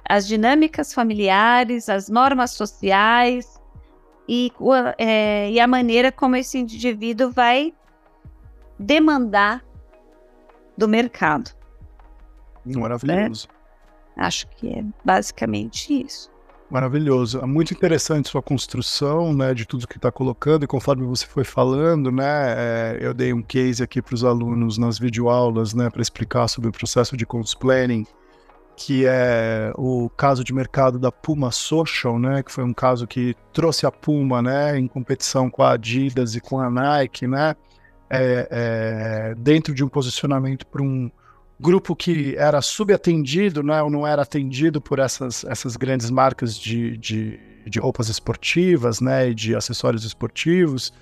[0.08, 3.60] as dinâmicas familiares, as normas sociais,
[4.28, 4.52] e,
[4.98, 7.72] é, e a maneira como esse indivíduo vai
[8.78, 9.64] demandar
[10.76, 11.50] do mercado.
[12.64, 13.48] Maravilhoso.
[13.48, 14.24] Né?
[14.24, 16.30] Acho que é basicamente isso.
[16.70, 17.38] Maravilhoso.
[17.38, 21.44] É muito interessante sua construção, né, de tudo que está colocando, e conforme você foi
[21.44, 26.00] falando, né, é, eu dei um case aqui para os alunos nas videoaulas, né, para
[26.00, 27.26] explicar sobre o processo de
[27.60, 28.06] planning
[28.76, 33.34] que é o caso de mercado da Puma Social, né, que foi um caso que
[33.52, 37.54] trouxe a Puma, né, em competição com a Adidas e com a Nike, né,
[38.08, 41.10] é, é, dentro de um posicionamento para um
[41.60, 46.96] grupo que era subatendido, né, ou não era atendido por essas, essas grandes marcas de,
[46.96, 50.92] de, de roupas esportivas, né, e de acessórios esportivos,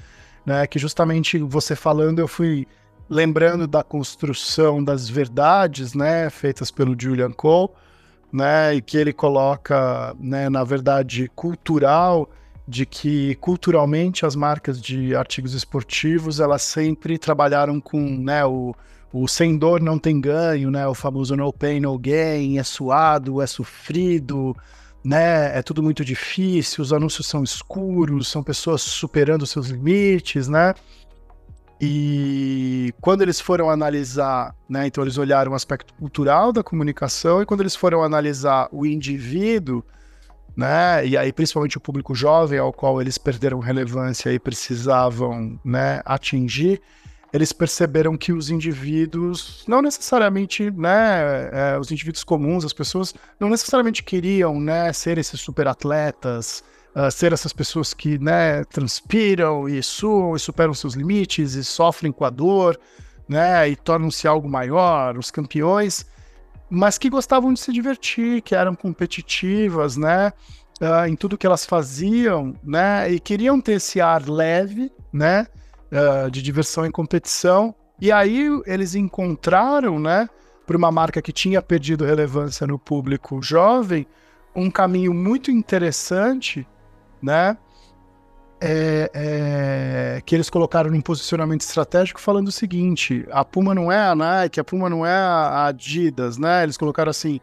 [0.45, 2.67] né, que justamente você falando eu fui
[3.11, 7.71] lembrando da construção das verdades, né, feitas pelo Julian Cole,
[8.33, 12.31] né, e que ele coloca, né, na verdade cultural,
[12.69, 18.73] de que culturalmente as marcas de artigos esportivos elas sempre trabalharam com, né, o,
[19.13, 23.43] o sem dor não tem ganho, né, o famoso no pain no gain, é suado,
[23.43, 24.57] é sofrido,
[25.03, 30.75] né, é tudo muito difícil, os anúncios são escuros, são pessoas superando seus limites, né,
[31.81, 37.47] e quando eles foram analisar, né, então eles olharam o aspecto cultural da comunicação e
[37.47, 39.83] quando eles foram analisar o indivíduo,
[40.55, 46.03] né, e aí principalmente o público jovem ao qual eles perderam relevância e precisavam, né,
[46.05, 46.83] atingir,
[47.33, 53.49] eles perceberam que os indivíduos, não necessariamente, né, é, os indivíduos comuns, as pessoas, não
[53.49, 56.63] necessariamente queriam, né, ser esses super atletas,
[56.95, 62.13] uh, ser essas pessoas que né, transpiram e suam e superam seus limites e sofrem
[62.13, 62.79] com a dor,
[63.29, 66.07] né, e tornam-se algo maior, os campeões,
[66.69, 70.33] mas que gostavam de se divertir, que eram competitivas, né,
[70.81, 75.47] uh, em tudo que elas faziam, né, e queriam ter esse ar leve, né,
[75.93, 77.75] uh, de diversão e competição.
[78.01, 80.29] E aí eles encontraram, né,
[80.67, 84.07] para uma marca que tinha perdido relevância no público jovem,
[84.55, 86.67] um caminho muito interessante,
[87.23, 87.57] né?
[88.63, 93.99] É, é, que eles colocaram num posicionamento estratégico falando o seguinte: a Puma não é
[93.99, 96.63] a Nike, a Puma não é a Adidas, né?
[96.63, 97.41] Eles colocaram assim: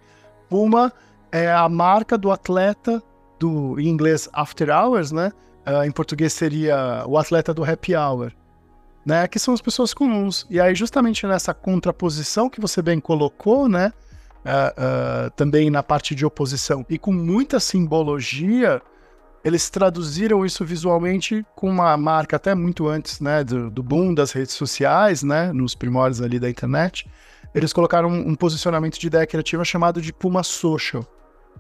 [0.47, 0.93] Puma
[1.31, 3.01] é a marca do atleta
[3.39, 5.31] do em inglês after hours, né?
[5.65, 8.31] Uh, em português seria o atleta do happy hour,
[9.05, 9.27] né?
[9.27, 10.45] Que são as pessoas comuns.
[10.49, 13.91] E aí justamente nessa contraposição que você bem colocou, né?
[14.45, 18.81] Uh, uh, também na parte de oposição e com muita simbologia,
[19.47, 24.33] eles traduziram isso visualmente com uma marca até muito antes, né, do, do boom das
[24.33, 27.09] redes sociais, né, nos primórdios ali da internet.
[27.55, 31.07] Eles colocaram um, um posicionamento de ideia criativa chamado de Puma Social.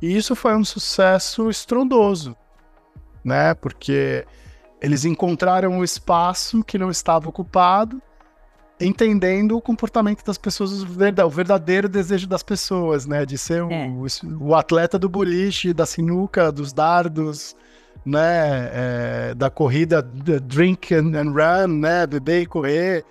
[0.01, 2.35] E isso foi um sucesso estrondoso,
[3.23, 4.25] né, porque
[4.81, 8.01] eles encontraram o espaço que não estava ocupado
[8.79, 13.25] entendendo o comportamento das pessoas, o verdadeiro desejo das pessoas, né?
[13.25, 13.87] De ser é.
[13.87, 14.05] o,
[14.39, 17.55] o, atleta do boliche, da sinuca, dos dardos,
[18.07, 23.03] né, é, da corrida drink and, and, run, né, beber e correr,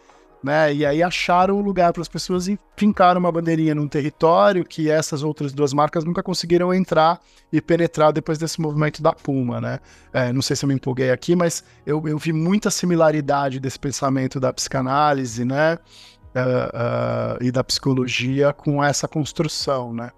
[0.43, 4.65] né, e aí acharam um lugar para as pessoas e fincaram uma bandeirinha num território
[4.65, 7.21] que essas outras duas marcas nunca conseguiram entrar
[7.53, 9.81] e penetrar depois desse movimento da Puma, né.
[10.15, 13.79] É, não sei se eu me empolguei aqui, mas eu, eu vi muita similaridade desse
[13.79, 20.11] pensamento da psicanálise, né, uh, uh, e da psicologia com essa construção, né.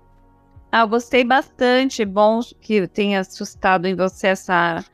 [0.70, 2.04] Ah, gostei bastante.
[2.04, 4.84] Bom que tenha assustado em você essa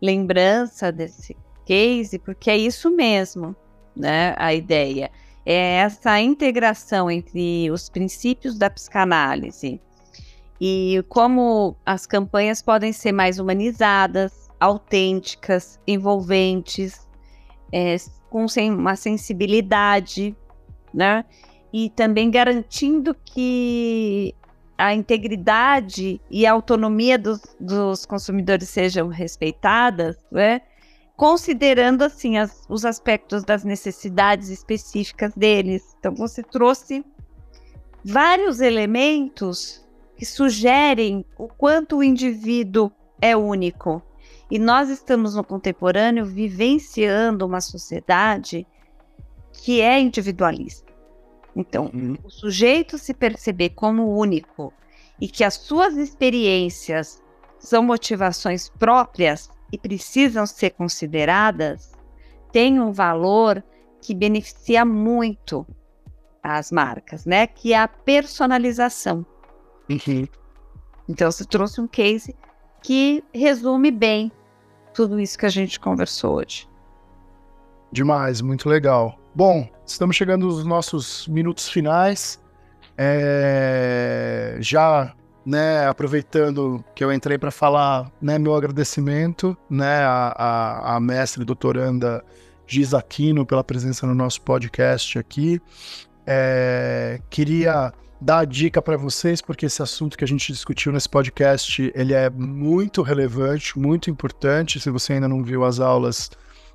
[0.00, 3.56] lembrança desse case, porque é isso mesmo,
[3.96, 4.34] né?
[4.36, 5.10] A ideia
[5.46, 9.80] é essa integração entre os princípios da psicanálise
[10.60, 17.08] e como as campanhas podem ser mais humanizadas, autênticas, envolventes,
[17.72, 17.96] é,
[18.28, 20.36] com uma sensibilidade,
[20.92, 21.24] né?
[21.72, 24.34] E também garantindo que
[24.76, 30.62] a integridade e a autonomia dos, dos consumidores sejam respeitadas, né?
[31.16, 35.94] considerando assim as, os aspectos das necessidades específicas deles.
[35.98, 37.04] Então você trouxe
[38.04, 39.84] vários elementos
[40.16, 44.02] que sugerem o quanto o indivíduo é único.
[44.50, 48.66] E nós estamos no contemporâneo vivenciando uma sociedade
[49.52, 50.91] que é individualista.
[51.54, 52.16] Então, uhum.
[52.24, 54.72] o sujeito se perceber como único
[55.20, 57.22] e que as suas experiências
[57.58, 61.92] são motivações próprias e precisam ser consideradas,
[62.50, 63.62] tem um valor
[64.00, 65.66] que beneficia muito
[66.42, 67.46] as marcas, né?
[67.46, 69.24] Que é a personalização.
[69.88, 70.26] Uhum.
[71.08, 72.34] Então, você trouxe um case
[72.82, 74.32] que resume bem
[74.92, 76.68] tudo isso que a gente conversou hoje.
[77.92, 79.21] Demais, muito legal.
[79.34, 82.38] Bom, estamos chegando nos nossos minutos finais.
[82.98, 84.58] É...
[84.60, 85.14] Já,
[85.44, 92.22] né, aproveitando que eu entrei para falar, né, meu agradecimento, né, a mestre doutoranda
[92.66, 95.58] Giz Aquino pela presença no nosso podcast aqui.
[96.26, 97.18] É...
[97.30, 101.90] Queria dar a dica para vocês, porque esse assunto que a gente discutiu nesse podcast,
[101.94, 104.78] ele é muito relevante, muito importante.
[104.78, 106.30] Se você ainda não viu as aulas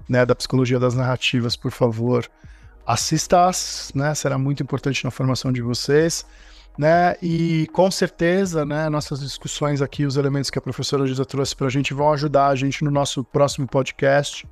[0.08, 2.30] né, da psicologia das narrativas, por favor,
[2.86, 4.16] assista-as, né?
[4.16, 6.26] Será muito importante na formação de vocês.
[6.78, 7.16] Né?
[7.22, 11.68] E com certeza, né, nossas discussões aqui, os elementos que a professora Giza trouxe para
[11.68, 14.47] a gente vão ajudar a gente no nosso próximo podcast,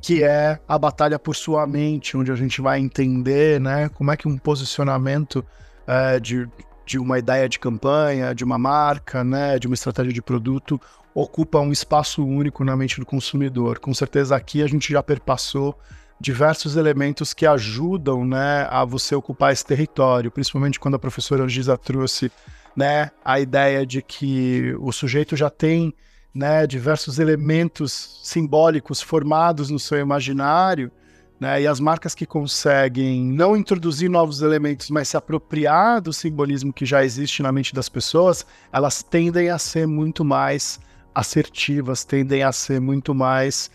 [0.00, 4.16] que é a batalha por sua mente, onde a gente vai entender, né, como é
[4.16, 5.44] que um posicionamento
[5.84, 6.48] é, de,
[6.84, 10.80] de uma ideia de campanha, de uma marca, né, de uma estratégia de produto
[11.14, 13.78] ocupa um espaço único na mente do consumidor.
[13.78, 15.78] Com certeza aqui a gente já perpassou
[16.20, 21.78] diversos elementos que ajudam né, a você ocupar esse território, principalmente quando a professora Giza
[21.78, 22.32] trouxe
[22.74, 25.94] né, a ideia de que o sujeito já tem
[26.34, 30.90] né, diversos elementos simbólicos formados no seu imaginário,
[31.38, 36.72] né, e as marcas que conseguem não introduzir novos elementos, mas se apropriar do simbolismo
[36.72, 40.80] que já existe na mente das pessoas, elas tendem a ser muito mais
[41.14, 43.70] assertivas, tendem a ser muito mais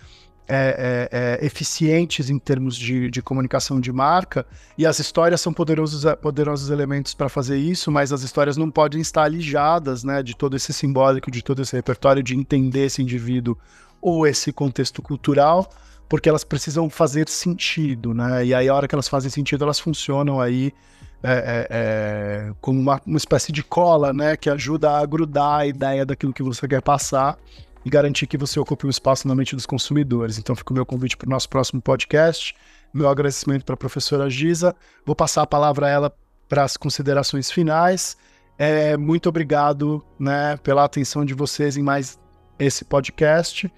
[0.51, 5.53] é, é, é, eficientes em termos de, de, comunicação de marca, e as histórias são
[5.53, 10.36] poderosos, poderosos elementos para fazer isso, mas as histórias não podem estar alijadas né, de
[10.36, 13.55] todo esse simbólico, de todo esse repertório, de entender esse indivíduo
[14.01, 15.70] ou esse contexto cultural,
[16.10, 18.43] porque elas precisam fazer sentido, né?
[18.43, 20.74] E aí, a hora que elas fazem sentido, elas funcionam aí
[21.22, 24.36] é, é, é, como uma, uma espécie de cola, né?
[24.36, 27.38] Que ajuda a grudar a ideia daquilo que você quer passar
[27.86, 30.39] e garantir que você ocupe um espaço na mente dos consumidores.
[30.39, 32.55] Então fica o meu convite para o nosso próximo podcast.
[32.91, 34.76] Meu agradecimento para a professora Giza.
[35.05, 36.14] Vou passar a palavra a ela
[36.47, 38.18] para as considerações finais.
[38.57, 42.20] É, muito obrigado né, pela atenção de vocês em mais
[42.57, 43.72] esse podcast.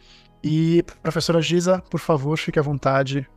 [0.43, 3.27] E, professora Giza, por favor, fique à vontade.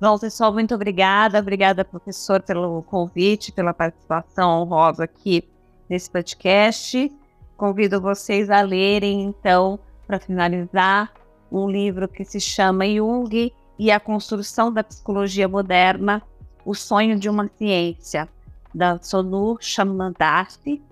[0.00, 1.38] Bom, pessoal, muito obrigada.
[1.38, 5.48] Obrigada, professor, pelo convite, pela participação honrosa aqui
[5.88, 7.10] nesse podcast.
[7.56, 11.12] Convido vocês a lerem, então, para finalizar,
[11.50, 16.22] um livro que se chama Jung e a Construção da Psicologia Moderna,
[16.64, 18.28] O Sonho de uma Ciência,
[18.74, 20.82] da Sonu Chamandarsi.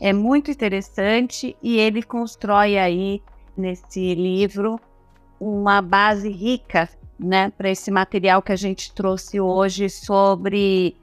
[0.00, 3.22] É muito interessante e ele constrói aí,
[3.56, 4.80] nesse livro,
[5.38, 6.88] uma base rica
[7.18, 10.96] né, para esse material que a gente trouxe hoje sobre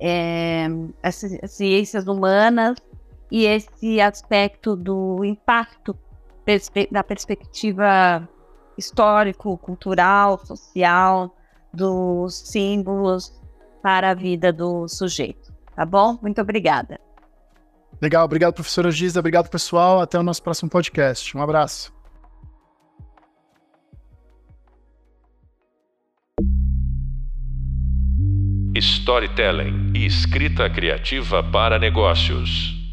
[0.00, 0.66] é,
[1.02, 2.76] as, ciências humanas
[3.30, 5.96] e esse aspecto do impacto
[6.44, 8.28] perspe da perspectiva
[8.76, 11.34] histórico, cultural, social,
[11.72, 13.32] dos símbolos
[13.82, 15.52] para a vida do sujeito.
[15.74, 16.18] Tá bom?
[16.20, 17.00] Muito obrigada.
[18.04, 19.18] Legal, obrigado, professora Giza.
[19.18, 19.98] Obrigado, pessoal.
[19.98, 21.34] Até o nosso próximo podcast.
[21.34, 21.90] Um abraço.
[28.76, 32.83] Storytelling e escrita criativa para negócios.